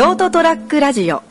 [0.00, 1.29] ショートトラックラジオ。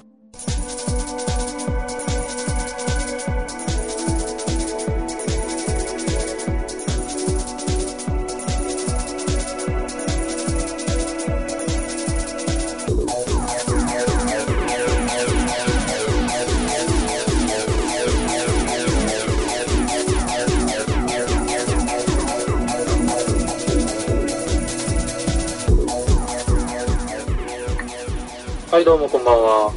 [28.79, 29.73] はい、どうもこんばんは。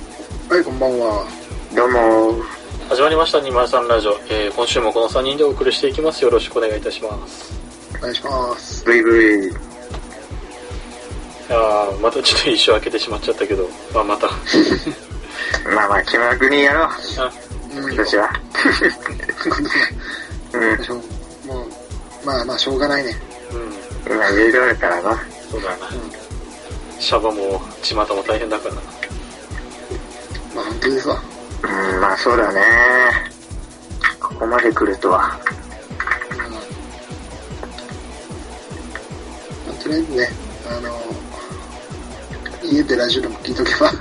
[0.49, 1.27] はい、こんばんは。
[1.75, 2.45] どうも、
[2.89, 4.13] 始まりました、203ラジオ。
[4.31, 6.23] えー、今週もこの3人でお送りしていきます。
[6.23, 7.53] よろしくお願いいたします。
[7.99, 8.85] お願いします。
[8.85, 9.49] ブイブイ。
[9.49, 9.53] い
[11.49, 14.29] やー、またちょっと一生開けてしまっちゃったけど、まあまた。
[15.75, 17.33] まあまあ、気楽にやろう、あ、
[17.75, 18.31] うん、今年は。
[20.53, 21.67] うん、もう、
[22.25, 23.21] まあまあ、しょうがないね。
[24.07, 25.21] うん、今いろいろあるからな。
[25.51, 26.22] そうだな。
[27.03, 28.81] シャバも、巷も大変だからな。
[30.55, 31.21] まあ、本当ですわ。
[31.65, 32.61] うん、まあそうだね。
[34.21, 35.37] ここまで来るとは。
[36.31, 36.59] うんま
[39.69, 40.29] あとりあえずね、
[40.69, 40.97] あの、
[42.63, 43.93] 家でラジオでも聞いとけば、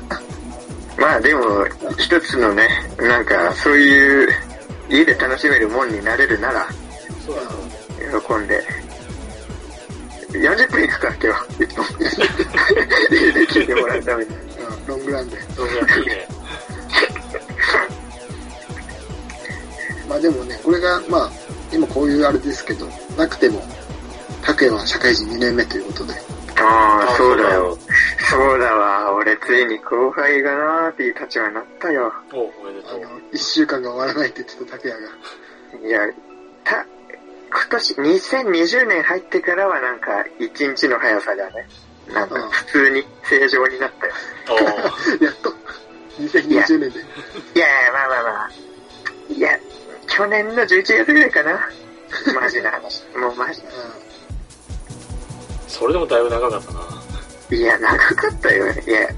[1.00, 1.66] まあでも、
[1.98, 4.30] 一つのね、なんか、そういう、
[4.92, 6.68] 家で楽しめるもんになれるなら。
[8.28, 8.81] 喜んで。
[10.40, 11.64] 40分いくか、今日。
[11.64, 11.86] 一本。
[13.12, 14.32] 家で聞いてもらうために。
[14.32, 15.38] うん、ロングランで。
[15.56, 16.28] どうやっていいね。
[20.08, 21.32] まあでもね、これが、まあ、
[21.72, 23.62] 今こういうあれですけど、なくても、
[24.42, 26.14] 拓也は社会人2年目ということで、
[26.62, 27.78] ああ、そうだよ。。
[28.30, 29.16] そうだわ。
[29.16, 32.14] 俺ついに後輩がなーっていう立場になったよ。
[32.34, 33.00] おおめでとう。
[33.00, 35.88] あの、1週間が終わらないって言ってた拓也が。
[35.88, 36.00] いや、
[36.64, 36.86] た、
[37.52, 41.68] 今年、2020年入ってからはなんか、一日の速さだね。
[42.14, 44.14] なんか、普通に正常になったよ。
[45.22, 45.54] やっと、
[46.20, 47.00] 2020年で。
[47.56, 48.52] いやいや、まあまあまあ。
[49.30, 49.60] いや、
[50.08, 51.70] 去年の11月ぐらいかな。
[52.34, 53.04] マジな話。
[53.18, 53.62] もうマジ。
[55.68, 56.80] それでもだいぶ長かったな。
[57.52, 58.66] いや、長かったよ。
[58.72, 59.10] いや、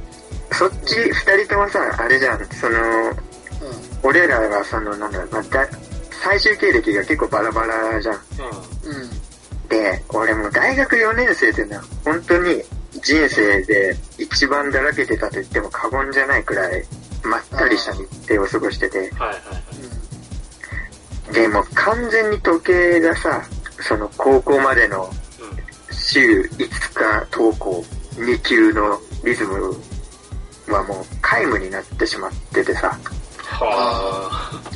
[0.51, 2.79] そっち二人ともさ、あれじゃん、その。
[4.03, 5.67] 俺らがその、なんだろう、まあだ
[6.23, 8.15] 最終経歴が結構バラバラじゃん。
[8.15, 8.19] う
[8.85, 9.67] うん。
[9.67, 12.63] で、俺もう大学4年生ってのは、本当に
[13.01, 16.85] 人生で一番だらけてたと言っても過言じゃないくらい、
[17.25, 19.01] まったりした日程を過ごしてて、ん。
[19.01, 19.37] はいはいは
[21.29, 21.33] い。
[21.33, 23.43] で、もう完全に時計がさ、
[23.81, 25.93] その高校までのうん。
[25.93, 27.83] 週5日登校
[28.15, 29.75] 2級のリズム
[30.69, 32.97] はもう皆無になってしまっててさ、
[33.43, 34.72] は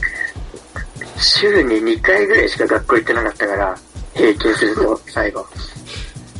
[1.19, 3.77] 週に2回ぐらいしか学校行ってなかったから、
[4.13, 5.45] 平均すると最後。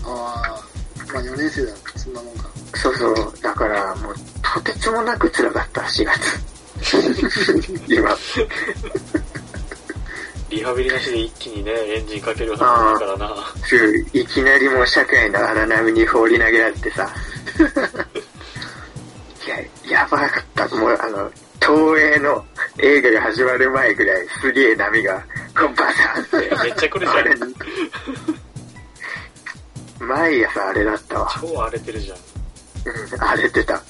[0.04, 0.64] あ
[1.06, 2.50] あ、まあ4年生だそんなもんか。
[2.76, 6.48] そうそう、だからもうとてつもなく辛かった、4月。
[7.88, 8.16] 今。
[10.50, 13.36] リハビリなしで一気にね、エンジンかけるようなもんだからな。
[13.66, 17.10] すぐいきなりもう社会の荒波に放り投げられてさ。
[19.46, 19.50] い
[19.90, 20.68] や、やばかった。
[20.76, 21.30] もうあの、
[21.60, 22.46] 東映の
[22.80, 25.20] 映画が始まる前ぐらいすげえ波が、
[25.58, 26.38] こうバサーって。
[26.64, 27.16] めっちゃ来るじゃ
[30.04, 30.08] ん。
[30.08, 31.28] 毎朝あれだったわ。
[31.42, 32.18] 超荒れてるじゃん。
[32.18, 32.22] う
[33.18, 33.82] ん、荒れてた。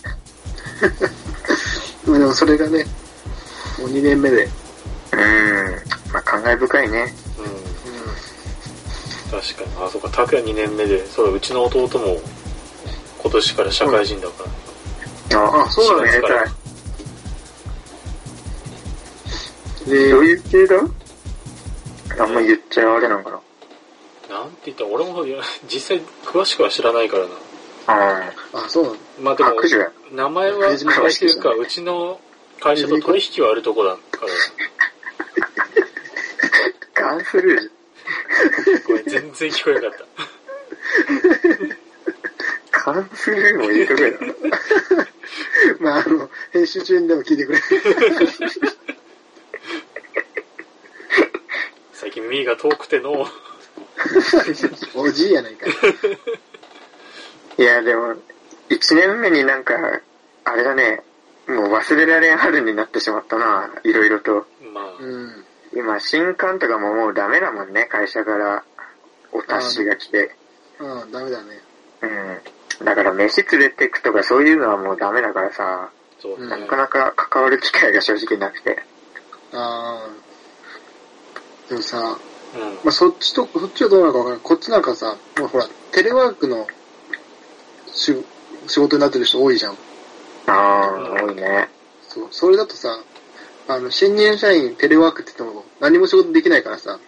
[2.07, 2.85] まあでもそれがね、
[3.79, 4.51] もう2年目で、うん。
[6.13, 7.13] まあ、感慨深いね。
[7.37, 7.45] うん。
[7.45, 7.47] う
[9.41, 9.69] 確かに。
[9.85, 12.21] あ、そうか、拓也2年目で、そうだ、うちの弟も
[13.21, 14.49] 今年から社会人だから。
[15.35, 16.21] ああそうだね
[19.87, 20.75] でどういう系だ？
[22.19, 23.39] あんま言っちゃあれなんかな。
[24.37, 24.83] なんて言った？
[24.83, 25.23] ら、俺も
[25.71, 27.29] 実際詳しくは知らないからな。
[27.87, 28.97] ああ、そうなの？
[29.21, 29.61] まあであ、も。
[30.11, 32.19] 名前は、名前っていうか、うちの
[32.59, 34.25] 会社と取引はあるとこだか
[36.95, 37.69] ら、 ガンスルージ
[38.87, 40.05] ごめん、全然聞こえなかった。
[41.63, 41.77] ュ。
[42.93, 44.17] ガンスルーもいいとこやな。
[45.79, 47.59] まああの、編集中にでも聞いてくれ。
[52.37, 53.25] 最近耳が遠くての、
[54.95, 55.65] おじいやないか。
[57.57, 58.15] いや、でも、
[58.69, 59.73] 一年目になんか、
[60.43, 61.01] あれだね、
[61.47, 64.45] もう忘れられん春になってしまったな、いろいろと。
[64.73, 65.45] まあ、うん。
[65.73, 68.63] 今、新刊とかももうダメだもんね、会社から
[69.31, 70.35] お達しが来て。
[70.79, 71.61] うん、ダメだね。
[72.01, 72.85] うん。
[72.85, 75.89] だから飯連れてくとかそういうのはもうダメだからさ、
[76.23, 76.57] ねな。
[76.67, 78.83] かなか関わる機会が正直なくて。
[79.53, 80.26] あー。
[81.69, 82.17] でもさ、
[82.55, 82.61] うん。
[82.61, 84.43] まあ、そっちと、そっちはどうなのかわからない。
[84.43, 86.67] こっちなんかさ、もうほら、テレワークの
[87.93, 88.15] し
[88.67, 89.77] 仕事になってる人多いじゃん。
[90.47, 91.69] あ多いね。
[92.07, 92.99] そう、それだとさ、
[93.67, 96.99] あの、新入社員テレワークって言っても何も仕事できないからさ、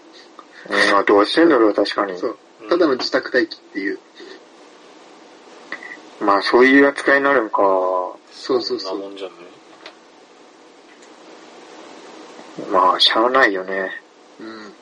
[0.69, 2.17] うん、まあどうしてんだろう、確かに。
[2.17, 2.37] そう、
[2.69, 3.99] ただの自宅待機っていう。
[6.21, 7.57] まあそういう扱いになるんか。
[8.31, 8.79] そうそうそう。
[8.79, 9.33] そんなもんじゃね。
[12.71, 13.89] まあ、しゃあないよね。
[14.39, 14.73] うん。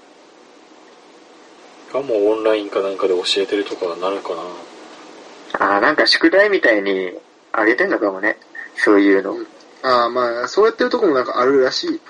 [1.91, 5.65] かもうオンラインかなんかで教えてるとかなるかな。
[5.65, 7.11] ああ、なんか宿題みたいに
[7.51, 8.37] あげてんのかもね。
[8.75, 9.35] そういうの。
[9.83, 12.01] ああ、まあ、そうやってるとこもなんかあるらしい。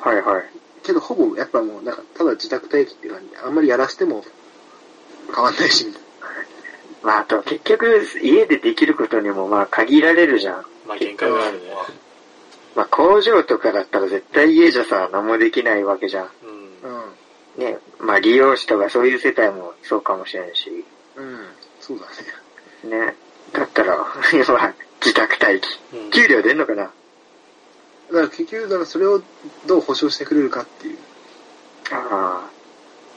[0.00, 0.44] はいはい。
[0.82, 4.24] けど、ほぼ、やっぱもう、なんか、ただ自宅待機っていう感じで、あんまりやらせても
[5.34, 6.02] 変わんないし、みたい
[7.02, 10.64] まあ、あと結局、家でできることにもまあ限られるじゃん。
[10.86, 11.74] まあ限界はあるね。
[12.76, 16.30] まあ工場とかだったら絶対家じゃさ、何もできないわけじゃん。
[16.82, 17.64] うん。
[17.64, 17.70] な。
[17.70, 17.78] ね。
[18.00, 20.84] まあ利用者とかそういう世帯もそうかもしれんし。
[21.16, 21.24] うん。
[21.24, 21.38] うん。
[21.80, 22.06] そうだ
[22.90, 23.06] ね。
[23.06, 23.16] ね。
[23.52, 25.78] だったら、 今、自宅待機。
[25.94, 26.82] うん給料出んのかな？
[26.82, 26.92] だか
[28.12, 29.22] ら結局、だからそれを
[29.66, 30.98] どう保証してくれるかっていう。
[31.90, 32.48] あ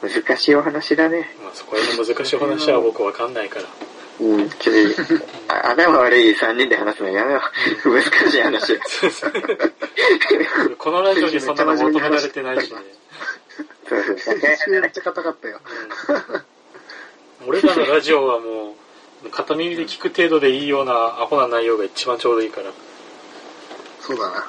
[0.03, 1.35] あ、難しいお話だね。
[1.43, 3.65] まあそこら辺の難しい話は僕わかんないから。
[4.17, 7.41] うん、ちょっと、あ頭悪い3人で話すのやめよ
[7.85, 7.89] う。
[7.91, 8.79] 難しい話。
[10.77, 12.79] このラジオにそんなの求められてないしね。
[13.87, 15.59] そうそう、先週めっちゃ硬かったよ。
[16.09, 16.55] うん
[17.47, 18.75] 俺らのラジオはも
[19.23, 22.71] う、片耳で聞く程度でいいようなアホな内容が一番ちょうどいいから。
[24.01, 24.47] そうだな。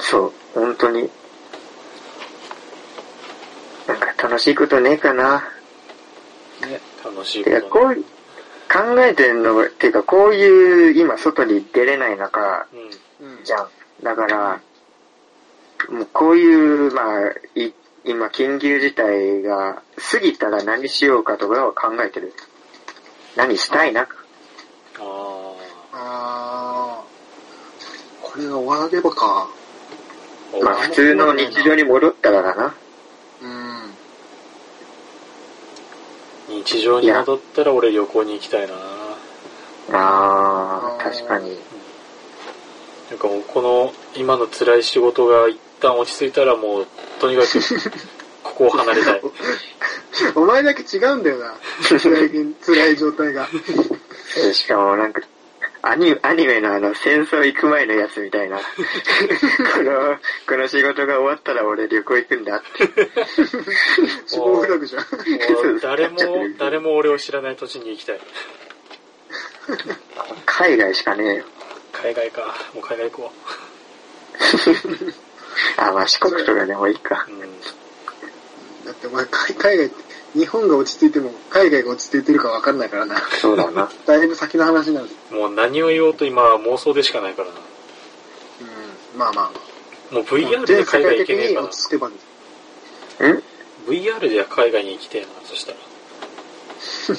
[0.00, 1.10] そう、本当に。
[3.86, 5.40] なんか楽しいことねえかな。
[6.62, 7.94] ね、楽しいこてか、とこう、
[8.72, 12.66] 考えてんのが、てか、こういう、今、外に出れない中、
[13.20, 13.26] うん。
[13.28, 13.44] うん。
[13.44, 13.68] じゃん。
[14.02, 14.60] だから、
[15.90, 17.72] もうこういう、まあ、い
[18.04, 22.34] 今、緊急事態が過ぎたら何しようかとかは考えてる。
[23.36, 24.02] 何したいな？
[24.02, 24.06] あ
[25.92, 28.30] あー。
[28.30, 29.48] これが終わればか。
[30.52, 30.64] あ。
[30.64, 32.74] まあ、普通の日常に戻ったらだな。
[36.50, 36.58] うん。
[36.62, 38.74] 日常に戻ったら俺旅行に行きたいな
[39.92, 41.58] あー、確かに。
[43.10, 46.86] なんかもうこの今の辛い仕事が一旦落ち着いたらもう
[47.20, 47.58] とにかく
[48.42, 49.22] ここを離れたい。
[50.34, 51.54] お前だけ違うんだよな。
[51.98, 52.30] 辛い、
[52.64, 53.48] 辛い状態が。
[54.52, 55.22] しかもなんか、
[55.82, 58.58] アニアニメのあの、戦争行く前のやつみたいな。
[59.74, 62.88] この、この仕事が終わったら俺旅行行くんだって。
[64.26, 65.02] 死亡フラグじゃん。
[65.02, 66.18] もう誰も、
[66.58, 68.20] 誰も俺を知らない土地に行きたい。
[70.46, 71.44] 海外しかねえよ。
[71.92, 72.54] 海外か。
[72.74, 73.32] もう海外行こ
[75.76, 77.32] あ、まあ四国とかでもいいかう。。
[77.32, 77.40] うん。
[78.84, 80.04] だってお前、海海外って、
[80.34, 83.16] 日本が落ち着いても、海外が落ち着いてるか分かんないからな。
[83.40, 83.90] そうだな。
[84.06, 85.14] だいぶ先の話なんで。
[85.30, 87.54] もう何を言おうと今は妄想でしかないからな。
[87.54, 89.18] うん。
[89.18, 89.50] まあまあ
[90.10, 90.26] まもうあ。
[90.26, 91.76] VR で海外行けねえかな落。
[91.76, 91.96] ち着け
[93.86, 95.78] VR で海外に行きてえな、そしたら。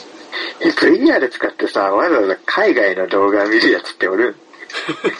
[0.61, 4.35] え ?VR 使ってさ、わざわざ海外の動画見るやつっておる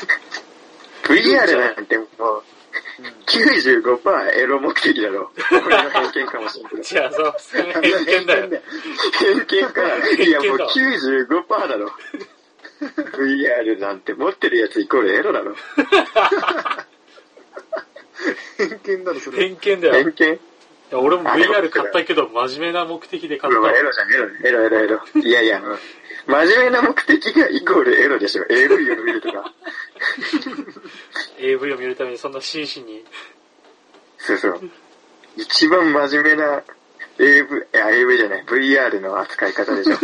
[1.04, 2.44] ?VR なんてもう、
[3.28, 5.32] 95%エロ目的だろ。
[5.52, 6.82] 俺の偏見かもしれんけど。
[6.84, 7.34] じゃあ、そう、
[7.82, 8.50] 偏見だよ。
[9.20, 9.82] 偏見か。
[10.18, 11.92] いやもう偏見だわ95%だろ。
[12.82, 15.56] VR なんて持ってるやつイコールエロだろ。
[18.58, 19.38] 偏見だろ、それ。
[19.40, 19.94] 偏見だよ。
[20.00, 20.40] い偏見？
[20.92, 25.02] や俺も VR 買ったけど、真面目な目的で買ったエロじゃん、エロ、エロ、エロ、エロ。
[25.22, 25.62] いやいや、
[26.28, 28.46] 真面目な目的がイコールエロでしょ。
[28.50, 29.54] AV を見るとか。
[31.38, 33.04] AV を見るためにそんな真摯に。
[34.18, 34.60] そうそう。
[35.38, 36.64] 一番真面目な
[37.20, 39.98] AV、いや、AV じゃない、VR の扱い方でしょ。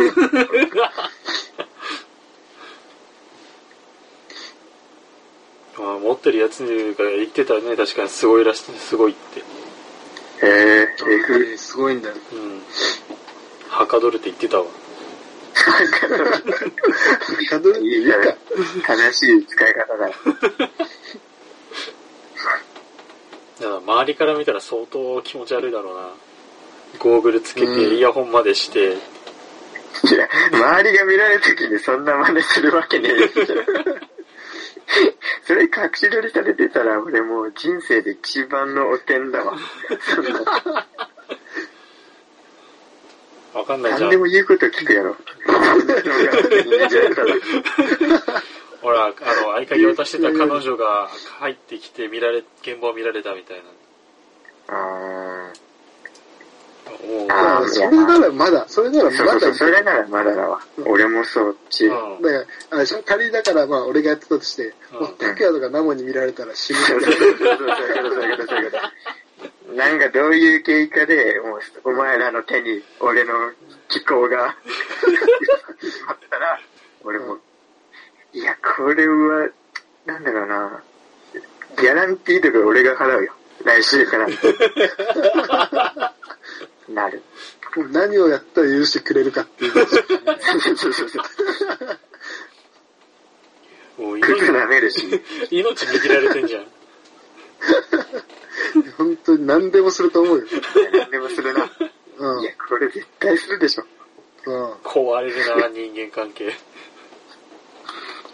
[5.78, 6.60] まあ、持ってるやつ
[6.98, 9.40] が言ってたね、確かにすごいらしい、すごいって。
[10.46, 12.14] へえやっぱ F、りすごいんだよ。
[12.32, 12.62] うん。
[13.68, 14.66] はかどるって言ってたわ。
[17.48, 18.36] カドルっていい言うか。
[18.86, 20.06] 正しい使い方だ。
[20.08, 20.18] だか
[23.60, 26.08] ら周りから見たら相当気持ち悪いだろうな。
[26.98, 28.84] ゴーグルつけうんて、イヤホンまでして、い
[30.14, 33.28] や、周りが見られるときにそんな真似するわけねえよ。
[35.46, 39.56] それ隠し撮りされてたら俺もう人生で一番の汚点だわ。
[40.00, 40.32] そんな
[43.54, 44.16] わかんないじゃん何で。
[44.16, 45.16] も言うこと聞くやろ。
[48.82, 49.08] ほら、あ
[49.42, 51.08] の、合鍵渡してた彼女が
[51.38, 53.62] 入ってきて見られ、現場を見られたみたいな。
[54.68, 55.52] あ
[57.06, 59.16] もう、あーそれならまだ、それならまだ。
[59.16, 60.60] そうそうそう、それならまだだわ。
[60.84, 61.86] 俺もそっち。
[61.86, 62.22] うん。
[62.22, 65.00] だから、あ仮にだからまあ俺がやってたとして、うん。
[65.00, 66.78] もう拓也とかナモに見られたら死ぬ。
[66.80, 68.58] そうみたいそうそうそう、そういうこと、そういうこと、そう。
[68.58, 68.82] いうこと。
[69.76, 73.32] なんかどういう経過で、もう、お前らの手に俺の
[73.88, 74.54] 気候が、あっ
[76.30, 76.60] たら、
[77.04, 77.38] 俺も、
[78.32, 79.48] いや、これは、
[80.06, 80.82] なんだろうな、
[81.78, 83.32] ギャランティーとか俺が払うよ。
[83.64, 84.26] 来週から。
[86.88, 87.22] なる。
[87.76, 87.82] な。
[87.82, 89.72] もう何をやったら許してくれるかっていう。
[89.72, 89.86] そう
[90.76, 91.22] そうそうそう。
[94.02, 95.22] もう靴命舐めるし。
[95.50, 96.66] 命握られてんじゃん。
[98.98, 100.44] 本当に何でもすると思うよ。
[100.92, 101.70] 何でもするな。
[102.18, 102.42] うん。
[102.42, 103.84] いや、これ絶対するでしょ。
[104.46, 104.72] うん。
[104.84, 106.46] 壊れるな、人間関係。
[106.48, 106.50] い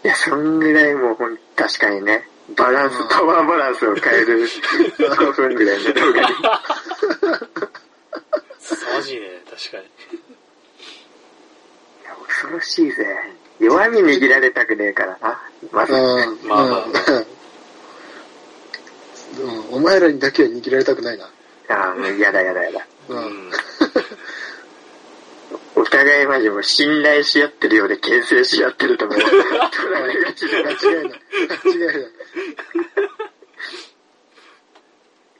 [0.02, 4.44] や、そんぐらいもうほん、確かにね、バランス、パワーバランスを変える
[4.96, 6.26] 5分ぐらいの動画に。
[8.58, 9.84] 凄まじいね、確かに。
[9.84, 9.88] い
[12.04, 13.06] や恐ろしいぜ。
[13.58, 15.42] 弱み握られたくねえからな。
[15.72, 16.48] まず、うん。
[16.48, 16.88] まあまあう
[17.20, 17.37] ん。
[19.38, 21.30] うんお前らにだけは握られたくないな。
[21.68, 22.86] ああ、もうやだやだやだ。
[23.08, 23.14] う。
[23.14, 23.52] うんん。
[25.76, 29.18] お互いマジもう信頼し合ってるようで牽制し合ってると思う。
[29.18, 29.32] 取
[29.92, 31.20] られがちだ間違いない。
[31.64, 32.10] 間違いない。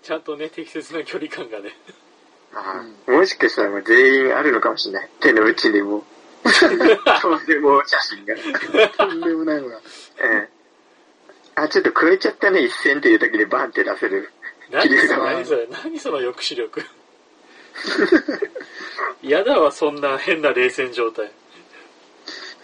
[0.03, 1.77] ちゃんとね、適切な距離感がね。
[2.55, 5.09] ああもしかしたらもう全員あるのかもしれない。
[5.21, 6.05] 手の内にも。
[7.21, 8.35] とんでも写真が。
[8.97, 9.77] とんでもないのが。
[9.77, 10.49] うん。
[11.63, 14.31] あ、ちょっと超えちゃったね、一線っていう時でバンって出せる。
[14.71, 16.83] 何それ、何それ、何その抑止力。
[19.23, 21.31] 嫌だわ、そんな変な冷戦状態。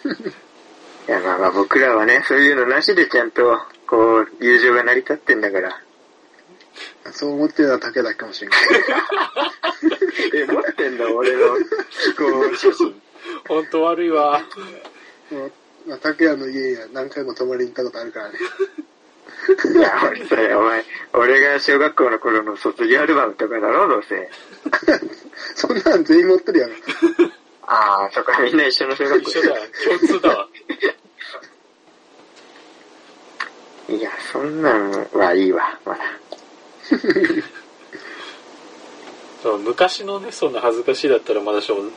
[1.08, 5.80] いや、まあまあ僕らはね、そういうのなしでちゃんと、こう、友情が成り立ってんだから。
[7.12, 8.60] そう思ってるのは竹だけかもしれない。
[10.42, 11.56] え、持ってんの俺の
[11.90, 13.00] 飛行写真。
[13.46, 14.42] 本当悪いわ。
[15.86, 18.38] まあ、竹谷の家には何回も泊まりに行ったことあるからね。
[19.74, 24.30] いや、俺それ、お前、俺が小学校の頃の卒業アルバムとかだろ、どうせ。
[25.54, 26.74] そんなん全員持ってるやろ。
[27.66, 29.56] ああ、そっか、みんな一緒の小学校一緒だ。
[29.84, 30.48] 共通だわ。
[33.88, 36.00] いや、そんなんはいいわ、まだ。
[39.44, 41.90] そう昔のね、そんな恥ずかしいだったらまだしも、ね、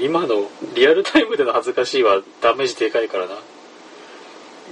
[0.00, 3.34] 今のリアルタイムでの恥ずかしいはダメージでかいからな。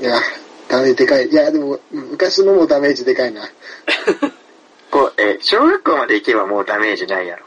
[0.01, 0.19] いや、
[0.67, 1.29] ダメージでかい。
[1.29, 3.43] いや、でも、昔のもダメージでかいな。
[4.91, 7.45] こう、え、小学校まで行けばもうダメージないやろ。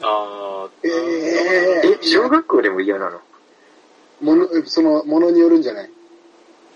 [0.00, 3.20] あー、ええ、小学校でも嫌なの？
[4.22, 5.90] もの、その、ものによるんじゃない？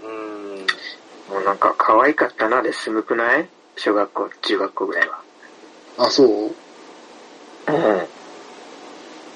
[0.05, 0.67] うん。
[1.31, 3.49] もうなんか可愛かったなで済むくない？
[3.77, 5.24] 小学校、中学校ぐらいは。
[5.99, 6.27] あ、そう？
[6.27, 7.73] うん。
[7.73, 8.07] あ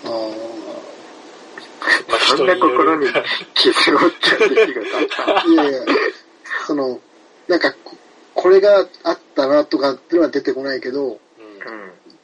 [0.04, 0.10] ー
[2.08, 3.06] まあ、そんな心に。
[3.54, 5.44] 傷を負った出来事あった。
[5.48, 5.80] いやいや、
[6.66, 7.00] その、
[7.46, 7.96] なんかこ、
[8.34, 11.18] これがあったなとかっていうのは出てこないけど、うん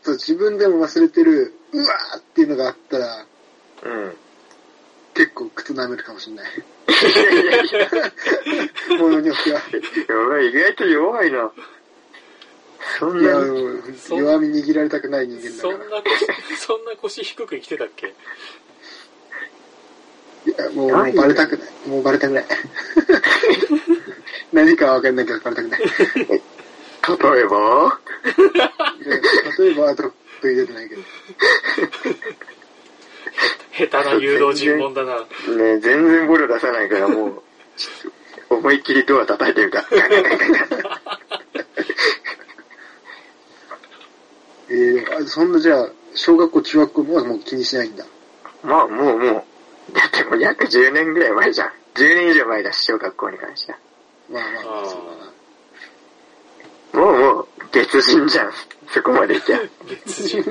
[0.06, 3.24] 自分でも忘れてる、うわーっていうのがあったら、
[3.84, 4.16] うん。
[5.14, 6.50] 結構靴舐めるかもしれない。
[6.50, 6.52] い
[7.16, 7.68] やいやい
[8.90, 9.60] や、 ものによっては。
[10.42, 11.50] 意外と弱いな。
[12.98, 16.26] そんな弱み握られたくない人間 そんな腰、
[16.58, 18.14] そんな腰低く生きてたっけ？
[20.46, 20.64] ら。
[20.64, 21.68] いや、もうバレたくない。
[21.88, 22.44] もうバレたくない。
[24.52, 25.80] 何かはわかんないけどバレたくない。
[25.80, 25.86] 例
[27.40, 27.98] えば？
[29.56, 31.02] で例えば、あと、入れてないけど。
[33.76, 35.20] 下手な誘導尋問だな。
[35.20, 35.26] ね
[35.80, 37.42] 全然ボロ出さないからもう、
[38.50, 39.84] 思いっきりドア叩いてみた。
[44.68, 48.04] えー、あそんなじゃあ、小学校、中学校はもう気にしないんだ。
[48.62, 49.44] まあもうも
[49.90, 51.68] う、だってもう約10年ぐらい前じゃん。
[51.94, 53.78] 10年以上前だし、小学校に関しては。
[54.30, 55.02] まあまあそう
[56.92, 57.04] だな。
[57.04, 58.52] もうもう、別人じゃん。
[58.88, 59.58] そこまでいきゃ。
[59.88, 60.42] 別人。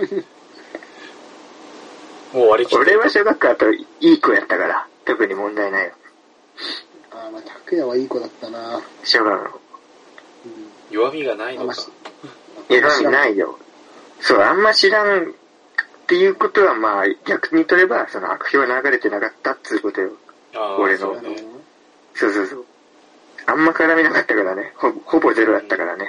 [2.33, 5.93] もう割り切って俺は小学校だといい子やったから、特に問題ないよ。
[7.11, 8.81] あーまあ、拓也はいい子だったな。
[9.03, 9.59] 小学校。
[10.45, 10.95] うん。
[10.95, 11.87] 弱みがないのかあんまし。
[12.69, 13.57] いや、ないよ。
[14.23, 15.25] そう、あんま知らんっ
[16.07, 20.11] ていうことはまあ、逆にとれば、その悪評流れてなかったっつうことよ。
[20.79, 21.43] 俺のそうね。
[22.15, 22.65] そうそうそう。
[23.47, 24.71] あんま絡みなかったからね。
[24.77, 26.07] ほほぼゼロだったからね。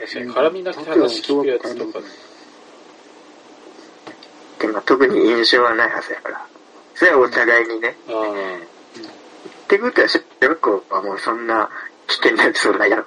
[0.00, 2.04] 確かに絡みなくて話聞くやつとかね。
[4.58, 6.44] でも特に印象はないはずやから。
[6.96, 7.94] それはお互いにね。
[8.08, 8.58] あ
[9.64, 11.70] ってことは、小学校はもうそんな
[12.08, 13.04] 危険なやつはないやろ。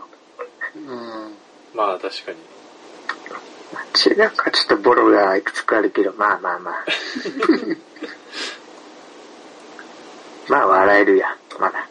[0.77, 0.99] うん。
[0.99, 1.29] あ、
[1.73, 2.54] まあ確かに。
[3.95, 6.85] 中学はちょっとボロがいくつかあるけど、まあまあまあ。
[10.47, 11.87] まあ笑えるや、まだ。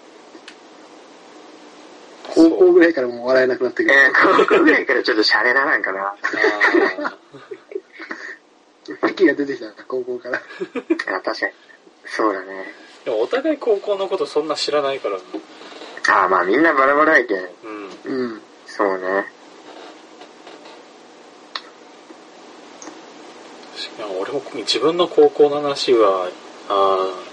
[2.35, 3.95] 高校ぐらいからもう笑えなくなってくる。
[3.95, 4.13] えー、
[4.47, 6.15] 高校ぐらいからちょっとシャレななんかな。
[9.03, 10.39] あ敵が出てきたから、高校から。
[11.17, 11.53] あ確かに。
[12.07, 12.75] そうだね。
[13.03, 15.23] ーでもお互い高校のことそんな知らないからな。
[16.09, 17.39] ああ、まあみんなバラバラやけん。
[17.39, 17.49] うん。
[18.05, 18.43] うん。
[18.67, 19.27] そうね。
[24.21, 26.29] 俺も自分の高校の話は、
[26.69, 27.25] あー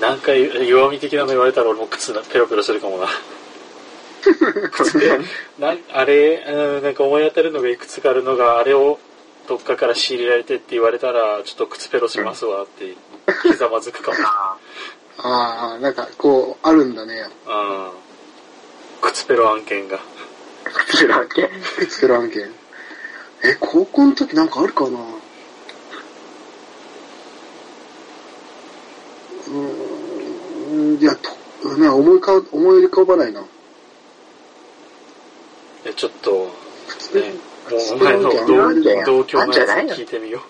[0.00, 3.06] 何回弱み的なの言われたら俺も靴なペロペロするかもな。
[5.58, 8.98] なあれ、うん、なんか思い当たるのがいくつかあるのが、あれを
[9.48, 12.94] どっかから仕入れられてって言われたら、ちょっと靴ペロしますわって、
[13.42, 14.16] ひざまずくかも。
[15.22, 17.28] ああ、なんか、こう、あるんだね。
[17.46, 17.90] うん。
[19.02, 19.98] 靴ペロ案件が。
[20.94, 21.50] 知らんけ。
[21.88, 22.50] スペル案件？
[23.42, 24.98] え、高校の時なんかあるかな
[29.48, 31.30] うーん、いや、と、
[31.78, 33.42] ね、思いか、思い浮かばないな。
[35.86, 36.30] えちょっと、
[37.14, 37.32] ね、
[37.70, 39.06] もうスお前の同るんだよ。
[39.06, 39.94] 同郷のやつあんじゃないの？
[39.94, 40.42] 聞いてみよう。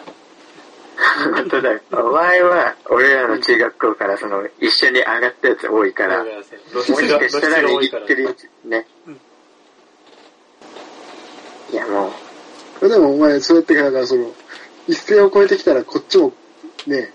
[1.35, 1.81] 本当だよ。
[1.93, 6.31] お前は、俺らの中学校からその、一緒に上がったやつ多いから、も
[6.73, 8.87] 露しかしたら握ってるやつ、ね。
[11.73, 12.13] いやも
[12.81, 14.35] う、でもお前、そうやってから、その、
[14.89, 16.33] 一線を越えてきたら、こっちも、
[16.89, 17.13] ね、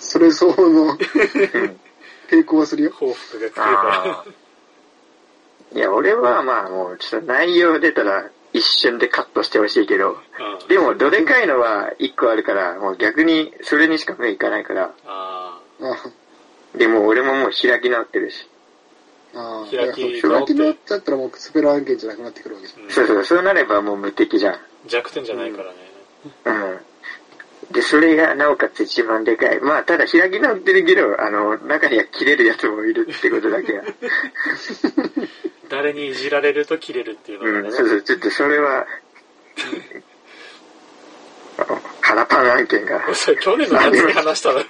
[0.00, 1.80] それ相応のうん。
[2.28, 2.90] 抵抗はするよ。
[2.92, 10.46] 報復が来るかあーいや、俺はまあもう、ちょっと内容出たら一瞬でカットしてほしいけど、ら。
[10.52, 10.68] うん。
[10.68, 16.18] でも、どでかいのは一個あるから、もう逆にそれにしか目いかないから、ああ
[16.76, 18.48] でも俺ももう開き直ってるし。
[19.34, 24.58] あ、開き開き直っちゃったらもうスペル案件じゃなくなってくるわけじあ、うんそうそう、そうなればもう無敵じゃん。
[24.86, 25.76] 弱点じゃないからね。
[26.44, 26.78] うん。
[27.70, 29.60] で、それがなおかつ一番でかい。
[29.60, 33.84] まあ、ただ開き直ってるけど、あの、中には切れるやつもいるってことだけは。
[35.68, 37.76] 誰にいじられると切れるっていうのがねうん、。
[37.76, 38.86] そうそう、ちょっとそれは、
[42.00, 43.14] 腹パン案件が。
[43.14, 44.60] それ去年の夏に話したの？
[44.60, 44.64] よ。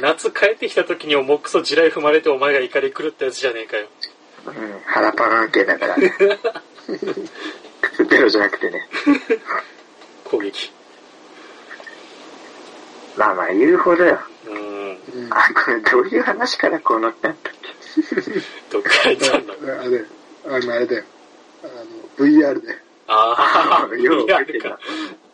[0.00, 3.88] 夏帰ってきた時に重くそ地雷踏まれてお前が怒り狂ったやつじゃねえかよ。
[4.46, 6.12] うん、腹パン案件だからね。
[8.10, 8.88] 靴ペロじゃなくてね。
[10.24, 10.72] 攻撃。
[13.16, 14.18] まあまあ言うほどよ。
[14.46, 14.54] うん。
[14.54, 15.28] うん。
[15.30, 17.54] あ、これどういう話からこうなったんだっ
[18.70, 20.04] どっから行ったんだあれ、
[20.46, 21.04] あの、あれだよ。
[21.62, 22.78] あの、VR で。
[23.06, 24.78] ああ、 ようリアル覚えてたか。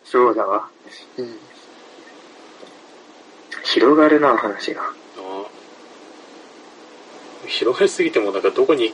[0.04, 0.68] そうだわ。
[1.18, 1.38] うん。
[3.64, 4.82] 広がるな、話が。
[7.46, 8.92] 広がりすぎてもなんかどこに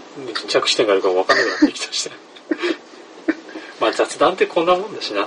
[0.49, 2.16] 着地点があるか分かんなくなってきたしね。
[3.83, 5.27] まあ雑談ってこんなもんだしな。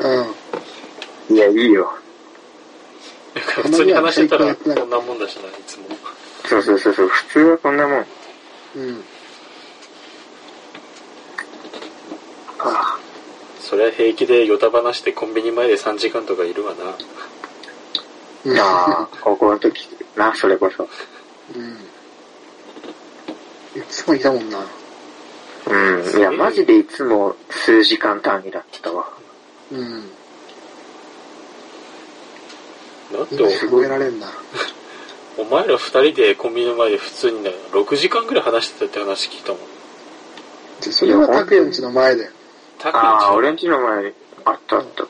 [0.00, 1.36] うん。
[1.36, 1.92] いや、いいよ。
[3.32, 5.84] なんか普通に話してたらこんなもんだしな、いつも。
[6.48, 8.06] そうそうそうそう、普通はこんなもん。
[8.74, 9.04] うん。
[12.58, 12.98] あ
[13.60, 16.96] それは平気でヨタ話してコンビニ前で3時間とかいるわな。
[18.46, 18.58] うん。
[18.58, 20.88] ああ、高校の時な、それこそ。
[21.54, 21.76] うん。
[23.80, 24.58] いつもいたもんな。
[25.68, 26.18] うん。
[26.18, 29.06] いや、マジでいつも数時間単位だったわ。
[29.70, 30.10] うん。
[33.12, 34.26] だって今すごいられんな。
[35.36, 39.60] お前ら2人でコンビニの前で普通にね、6時間ぐらい話してたって話聞いたもん。
[40.80, 42.30] じゃそれは拓也んちの前で。
[42.78, 44.12] タクああ、俺んんちの前に
[44.44, 45.06] あったあった。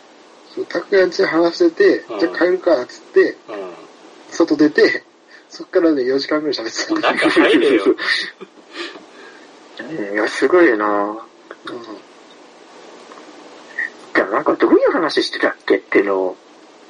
[0.55, 3.37] そう、拓也んちで話してて、うんじゃあ帰るか、つって、う
[4.31, 5.05] 外出て、
[5.49, 7.13] そっからね、4時間ぐらい喋ってた。
[7.13, 7.17] ん。
[7.17, 7.85] 中入れよ。
[9.89, 11.19] うんいや、すごいよなうん。
[14.15, 16.37] でもなんかどういう話してたっけっていうのを、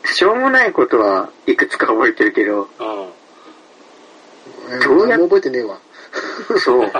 [0.04, 2.68] しょうもないことはいくつか覚えてるけど、うん。
[4.70, 5.78] えどうやっ何も覚えてねえわ。
[6.58, 6.80] そう。
[6.80, 6.90] うん。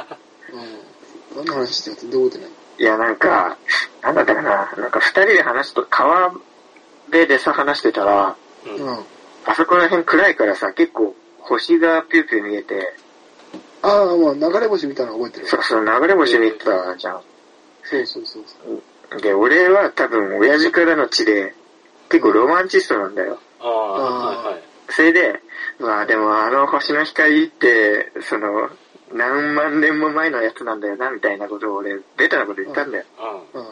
[1.36, 3.56] 何の話してたってどう覚えてないいや、なんか、
[4.02, 4.72] なんだったかな。
[4.76, 6.30] なんか二人で話すと、川
[7.06, 9.04] 辺でさ、話してたら、うん。
[9.46, 12.94] あそこら辺暗いからさ、結構星がピューピュー見えて、
[13.82, 15.50] あ、まあ流れ星みたいなの覚えてるわ。
[15.50, 17.20] そうそう、流れ星見てたじゃん。
[17.84, 19.20] そうそうそうそう。
[19.20, 21.54] で、俺は多分、親父からの血で、
[22.08, 23.38] 結構ロマンチストなんだよ。
[23.60, 24.62] ああ、はいはい。
[24.90, 25.40] それで、
[25.78, 28.70] まあでもあの星の光って、その、
[29.12, 33.04] 何万年も前のやつなんだよな、みたいなことを俺、ベタなこと言ったんだよ。
[33.54, 33.66] ううん。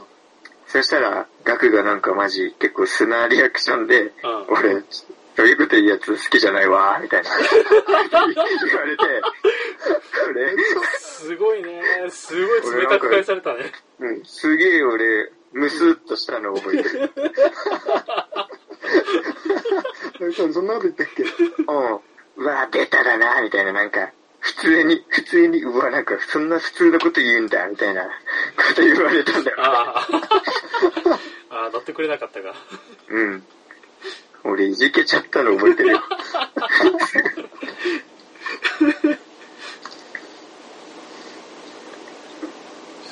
[0.66, 4.04] そしたら、ガクがなんかマジ、結構素なリアクションで、ん。
[4.04, 4.12] うん。
[4.48, 4.82] 俺、
[5.36, 7.30] そういうこと言うやつ好きじゃないわ、みたいな。
[7.36, 9.22] 言われて、れ、
[10.98, 11.80] すごいね。
[12.10, 13.72] すごい冷たく返されたね。
[14.00, 17.10] うん、すげえ俺、ムスッとしたの覚えてる。
[20.34, 21.22] そそんなこと言ったっけ？
[21.22, 21.26] う
[21.72, 22.00] ん。
[22.36, 28.10] うわ、ベタだな、みたいな、なんか、普通に、普通に、うわ、なんか、そんな普通のこと言うんだ、みたいなこ
[28.74, 29.56] と言われたんだよ。
[29.60, 30.06] ああ。
[31.50, 32.54] ああ、乗ってくれなかったか。
[33.08, 33.44] うん。
[34.44, 36.02] 俺、いじけちゃったの覚えてるよ。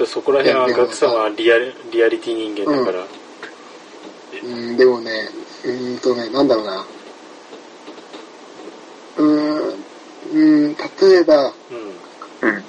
[0.07, 3.05] そこら辺はガクさんはリアリリアリティ人間だから。
[4.43, 5.11] うん、でもね、
[5.65, 6.85] うーんとね、なんだろうな。
[9.17, 9.85] うーん、
[10.33, 11.53] うん、例えば、
[12.41, 12.65] うん。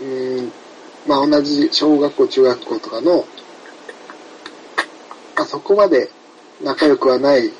[0.00, 0.52] うん。
[1.06, 3.26] まあ同じ小学校、中学校とかの、
[5.36, 6.10] まあそこまで
[6.62, 7.52] 仲良くはない、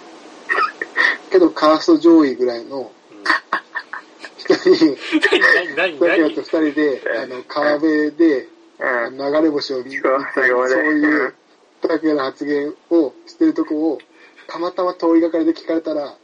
[1.31, 2.91] けどカースト上位ぐらいの
[4.39, 4.97] 人に、
[5.77, 9.17] 何何だけだ何と二人で、あの、川辺でうん。
[9.17, 11.35] 流れ星を見て、そう最後までそういう、
[11.89, 13.99] だけの発言をしてるとこを、
[14.49, 16.15] たまたま通りがかりで聞かれたら、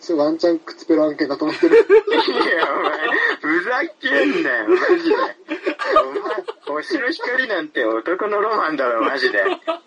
[0.00, 1.76] それワンチャン靴ペロ案件だと思ってる。
[1.80, 2.92] いや、お前、
[3.40, 5.16] ふざけんなよ、マジで。
[5.16, 9.42] お前、星の光なんて男のロマンだろ、マジで。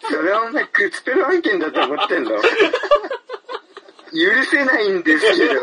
[0.09, 2.31] それはお前、靴ペロ案件だと思ってんの？
[4.13, 5.61] 許せないんですけど、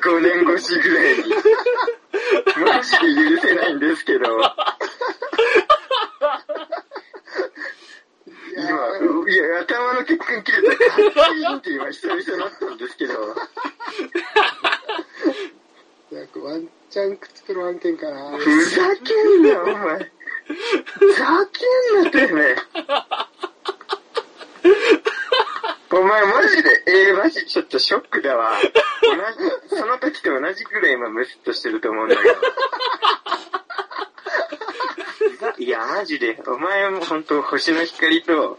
[0.00, 1.24] 5年越しぐらいに。
[2.64, 4.24] マジで許せないんですけど、
[8.56, 8.62] 今、
[9.28, 9.36] い
[10.04, 13.14] や、頭の血管切れたカッチンって今久々になったんですけど、
[16.12, 18.36] なんかワンチャン靴ペロ案件かな。
[18.38, 20.12] ふざけんなよ、お前。
[20.46, 21.64] ふざけ
[22.00, 22.56] んなてめえ。
[25.90, 28.58] お前マジで、えー、マジちょっとショックだわ。
[29.02, 29.14] 同
[29.70, 32.34] じ、その時と同じくらい今ムスッとしてると思うんだけど。
[35.58, 38.58] いや、マジで、お前も本当星の光と、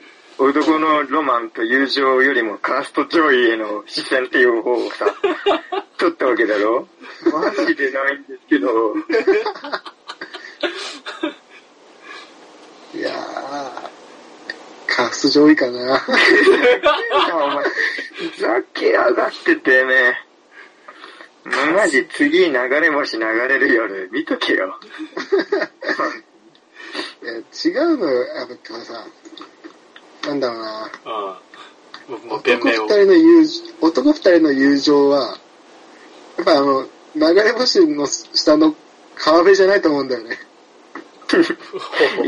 [0.75, 5.05] 男のロマンと友情よりもカースト上位への視線っていう方をさ、
[5.97, 6.87] 取ったわけだろ？
[7.31, 8.93] マジでないんですけど、
[12.93, 16.05] いやー、カースト上位かな。
[17.33, 17.63] お前、
[18.29, 20.21] ふざけやがっててね。
[21.73, 24.77] マジ次流れ星流れる夜見とけよ。
[27.23, 29.05] いや違うのよ、やっぱさ、
[30.27, 30.91] なんだろうな。
[32.07, 32.87] うもう弁男二。
[32.87, 35.37] 人の友情、男二人の友情は、
[36.37, 38.75] やっぱあの、流れ星の下の
[39.15, 40.37] 川辺じゃないと思うんだよね。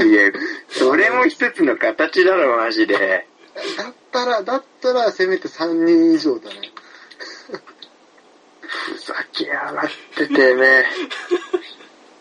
[0.04, 0.32] いや、
[0.70, 3.28] それも一つの形だろ、マジで。
[3.78, 6.72] だったら、だったらせめて三人以上だね。
[8.62, 10.86] ふざけやがっててね。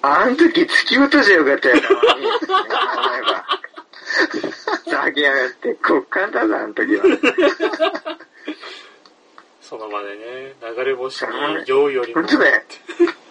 [0.02, 1.82] あん時突き落としゃよかったよな、
[4.16, 4.50] 考えば。
[4.76, 7.04] ふざけやがって、極寒だぞ、あん時は。
[9.60, 11.30] その場でね、流れ星に
[11.66, 12.22] 酔うよりも。
[12.22, 12.62] 本当だよ。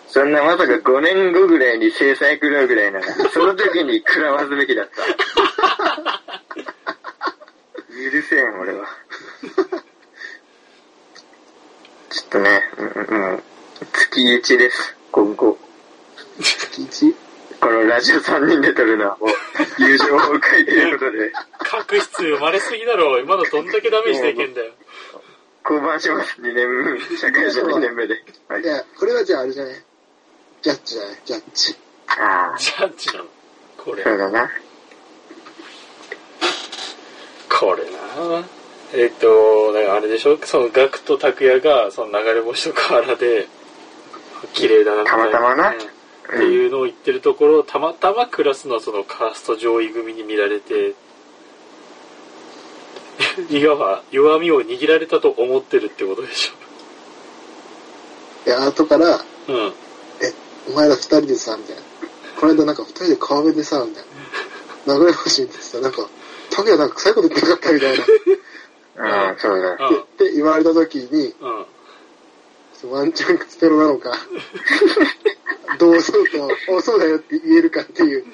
[0.07, 5.03] そんなまさか5年後ぐらいに制裁食らうぐらいなら、その時に食らわすべきだった。
[7.95, 8.85] 許せん、俺は。
[12.09, 13.43] ちょっとね、うんもう、
[13.91, 15.57] 月1です、今後。
[16.39, 17.11] 月一？
[17.11, 17.24] この
[17.87, 19.29] ラジオ3人で撮るのはもう、
[19.79, 23.19] 友情崩壊ということで、確執生まれすぎだろ。
[23.19, 24.71] 今のどんだけダメージでいけんだよ。
[25.63, 28.15] 降板します、2年目、社会人2年目で。
[28.47, 28.65] はいい。
[28.65, 29.75] や、これはじゃああれじゃない
[30.61, 31.75] ジャッジじゃないジャッジ。
[32.07, 33.25] ああ、ジャッジなの？
[33.77, 34.03] これ。
[34.03, 34.49] そうだな。
[37.49, 38.43] これな
[38.93, 40.37] えっと、だからあれでしょ？
[40.43, 43.47] そのガクと拓也が、その流れ星と河原で、
[44.53, 45.94] 綺麗だなみたまたまなうん
[46.27, 50.95] っていうのを言ってるところを、たまたまクラスのそのカースト上位組に見られて、
[53.49, 56.51] いわば弱みを握られたと思ってるってことでし
[58.45, 59.19] いや、後から、ょ。
[59.47, 59.73] うん。
[60.21, 60.33] え、
[60.69, 61.81] お前ら二人でさ、みたいな。
[62.39, 64.03] この間なんか二人で川辺でさ、みたい
[64.85, 64.97] な。
[64.99, 66.07] 流れ星見てさ、なんか、
[66.51, 68.03] タケなんか臭いこと言ってなかったみたいな。
[68.03, 68.07] っ
[69.31, 69.87] うん、そうだ。
[69.87, 70.01] うん。
[70.17, 71.65] て言われた時に、うん。
[72.91, 74.11] ワンチャンクツペロなのか、
[75.79, 78.25] どうそうと、おそうだよって言えるかっていう。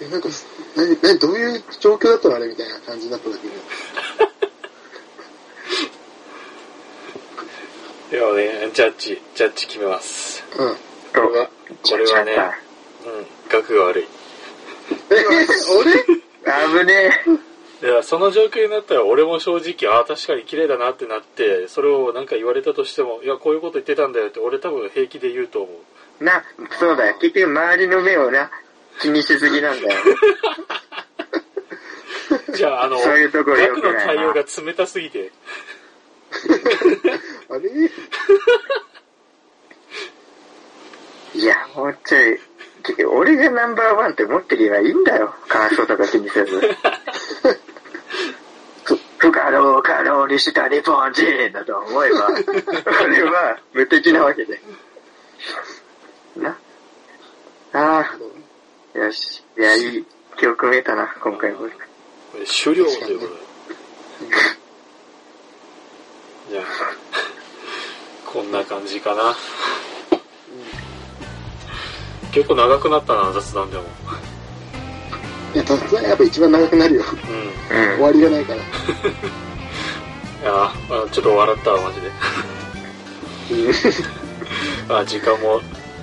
[0.00, 0.28] え、なんか、
[0.76, 3.50] 何、何、どういう状況だったのあれみたいな感じになった時に。
[8.10, 10.44] ではね、ジャッジ、ジャッジ決めます。
[10.56, 10.76] うん。
[10.76, 10.78] こ
[11.14, 11.50] れは、
[11.82, 12.32] これはね、
[13.04, 14.06] うん、額が悪い。
[15.10, 15.24] え、
[15.78, 15.92] 俺？
[16.80, 17.47] 危ねえ。
[17.80, 25.72] いや、その状況になったら俺も正直、ああ、確かに綺麗だなってなって、それをなんか言われたとしても、いや、こういうこと言ってたんだよって俺多分平気で言うと思
[26.20, 26.24] う。
[26.24, 26.42] な、
[26.80, 27.14] そうだよ。
[27.20, 28.50] 結局周りの目をな、
[29.00, 30.00] 気にしすぎなんだよ。
[32.52, 35.30] じゃあ、あの、そういうところ良額のくないな対応が冷たすぎて、
[37.48, 37.70] あれ？
[41.34, 42.40] いや、もうちょい、
[43.04, 45.34] 俺がナンバーワンって思ってればいいんだよ。
[45.46, 46.60] 感想とか気にせず。
[49.18, 52.28] ふ不可能を可能にした日本人だと思えば、
[53.04, 54.60] 俺は無敵なわけで。
[56.36, 56.56] な。
[57.72, 58.04] あ
[58.94, 59.42] あ、よし。
[59.58, 60.06] いや、いい
[60.38, 61.68] 記憶めたな、今回も。
[62.46, 63.40] 終了ということで。
[66.50, 66.64] じゃあ、
[68.24, 69.36] こんな感じかな。
[72.32, 73.84] 結構長くなったな、雑談でも。
[75.58, 77.02] いや、雑談やっぱ一番長くなるよ。
[77.28, 77.78] うん。
[77.78, 78.02] うん終。
[78.04, 78.60] わりがないから。
[78.62, 78.62] い
[80.44, 80.72] や
[81.10, 82.12] ちょっと笑ったわ、マジで。
[84.94, 85.60] あ時間も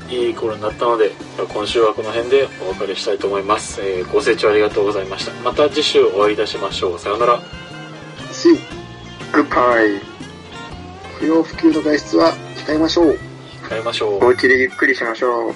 [0.10, 1.13] いい頃になったので、
[1.54, 3.80] 今週はこの辺でお別れしたいと思います。
[3.82, 5.32] えーご清聴ありがとうございました。
[5.44, 7.00] また次週お会いいたしましょう。
[7.00, 7.39] さようなら。
[8.34, 8.50] し、
[9.32, 10.02] グッバイ。
[11.20, 12.34] 不要不急の外出は
[12.68, 13.18] 控えましょう。
[13.70, 14.26] 会いましょう。
[14.26, 15.56] お家でゆっくりしましょう。